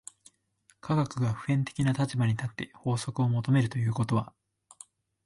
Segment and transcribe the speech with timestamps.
[0.79, 4.33] 科学が普遍的な立場に立って法則を求めるということは、